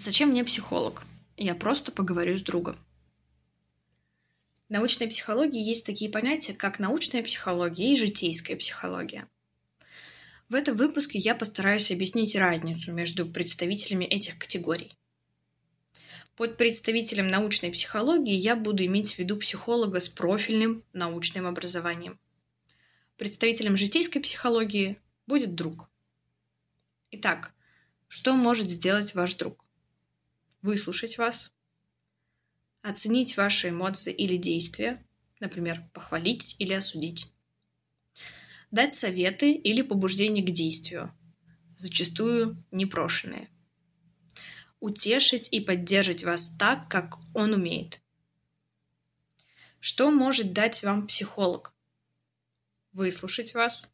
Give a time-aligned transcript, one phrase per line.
[0.00, 1.02] Зачем мне психолог?
[1.36, 2.78] Я просто поговорю с другом.
[4.68, 9.26] В научной психологии есть такие понятия, как научная психология и житейская психология.
[10.48, 14.92] В этом выпуске я постараюсь объяснить разницу между представителями этих категорий.
[16.36, 22.20] Под представителем научной психологии я буду иметь в виду психолога с профильным научным образованием.
[23.16, 25.90] Представителем житейской психологии будет друг.
[27.10, 27.52] Итак,
[28.06, 29.67] что может сделать ваш друг?
[30.62, 31.52] Выслушать вас,
[32.82, 35.04] оценить ваши эмоции или действия,
[35.40, 37.32] например, похвалить или осудить,
[38.70, 41.14] дать советы или побуждение к действию,
[41.76, 43.48] зачастую непрошенные,
[44.80, 48.00] утешить и поддержать вас так, как он умеет.
[49.80, 51.72] Что может дать вам психолог?
[52.92, 53.92] Выслушать вас,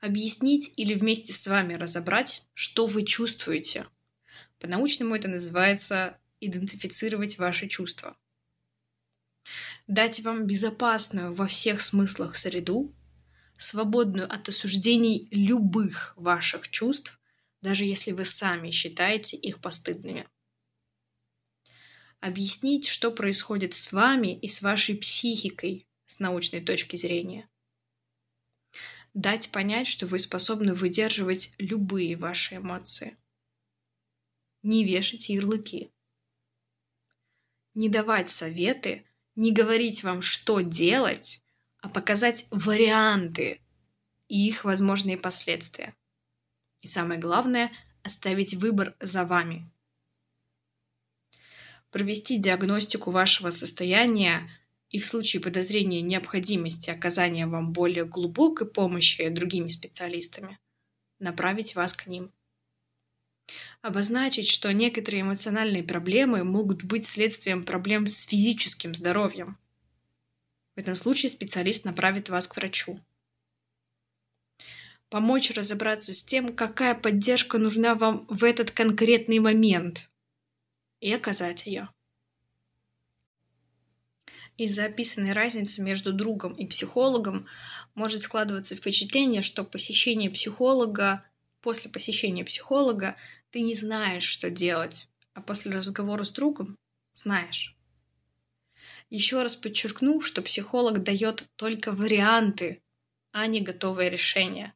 [0.00, 3.86] объяснить или вместе с вами разобрать, что вы чувствуете–
[4.64, 8.16] по-научному это называется идентифицировать ваши чувства.
[9.86, 12.96] Дать вам безопасную во всех смыслах среду,
[13.58, 17.20] свободную от осуждений любых ваших чувств,
[17.60, 20.26] даже если вы сами считаете их постыдными.
[22.20, 27.50] Объяснить, что происходит с вами и с вашей психикой с научной точки зрения.
[29.12, 33.18] Дать понять, что вы способны выдерживать любые ваши эмоции–
[34.64, 35.92] не вешать ярлыки.
[37.74, 39.04] Не давать советы,
[39.36, 41.42] не говорить вам, что делать,
[41.78, 43.60] а показать варианты
[44.26, 45.94] и их возможные последствия.
[46.80, 47.70] И самое главное–
[48.02, 49.70] оставить выбор за вами.
[51.90, 54.50] Провести диагностику вашего состояния
[54.88, 60.58] и в случае подозрения необходимости оказания вам более глубокой помощи другими специалистами
[61.18, 62.32] направить вас к ним–
[63.82, 69.58] Обозначить, что некоторые эмоциональные проблемы могут быть следствием проблем с физическим здоровьем.
[70.74, 72.98] В этом случае специалист направит вас к врачу.
[75.08, 80.10] Помочь разобраться с тем, какая поддержка нужна вам в этот конкретный момент,
[81.00, 81.90] и оказать ее.
[84.56, 87.46] Из-за описанной разницы между другом и психологом
[87.94, 91.24] может складываться впечатление, что посещение психолога
[91.64, 93.16] после посещения психолога
[93.48, 96.76] ты не знаешь, что делать, а после разговора с другом
[97.14, 97.74] знаешь.
[99.08, 102.82] Еще раз подчеркну, что психолог дает только варианты,
[103.32, 104.74] а не готовое решение.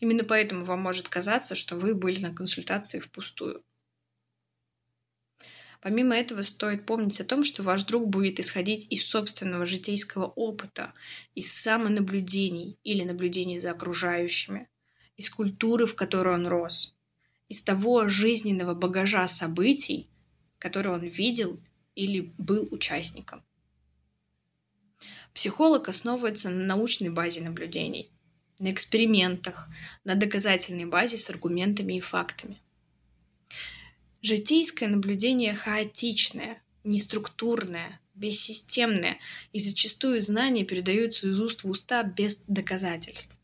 [0.00, 3.62] Именно поэтому вам может казаться, что вы были на консультации впустую.
[5.82, 10.94] Помимо этого, стоит помнить о том, что ваш друг будет исходить из собственного житейского опыта,
[11.34, 14.66] из самонаблюдений или наблюдений за окружающими,
[15.18, 16.94] из культуры, в которой он рос,
[17.48, 20.08] из того жизненного багажа событий,
[20.58, 21.60] которые он видел
[21.94, 23.42] или был участником.
[25.34, 28.10] Психолог основывается на научной базе наблюдений,
[28.58, 29.68] на экспериментах,
[30.04, 32.60] на доказательной базе с аргументами и фактами.
[34.22, 39.18] Житейское наблюдение хаотичное, неструктурное, бессистемное,
[39.52, 43.38] и зачастую знания передаются из уст в уста без доказательств.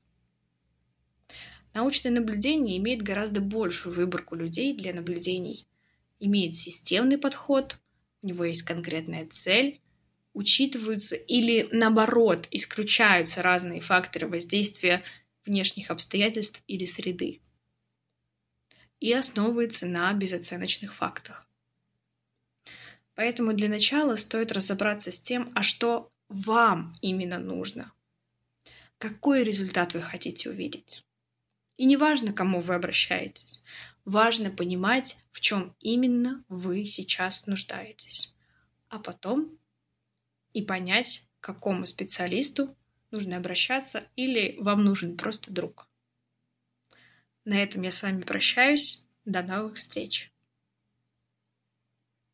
[1.75, 5.67] Научное наблюдение имеет гораздо большую выборку людей для наблюдений.
[6.21, 7.79] Имеет системный подход,
[8.23, 9.81] у него есть конкретная цель,
[10.35, 15.03] учитываются или, наоборот, исключаются разные факторы воздействия
[15.45, 17.41] внешних обстоятельств или среды.
[19.01, 21.49] И основывается на безоценочных фактах.
[23.17, 27.93] Поэтому для начала стоит разобраться с тем, а что вам именно нужно.
[28.99, 31.05] Какой результат вы хотите увидеть?
[31.77, 33.62] И не важно, к кому вы обращаетесь.
[34.05, 38.37] Важно понимать, в чем именно вы сейчас нуждаетесь.
[38.89, 39.59] А потом
[40.53, 42.77] и понять, к какому специалисту
[43.11, 45.89] нужно обращаться или вам нужен просто друг.
[47.45, 49.06] На этом я с вами прощаюсь.
[49.25, 50.34] До новых встреч!